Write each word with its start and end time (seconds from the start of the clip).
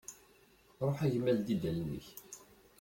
Ruḥ 0.85 0.99
a 1.05 1.07
gma 1.13 1.31
ldi-d 1.37 1.63
allen-ik. 1.69 2.07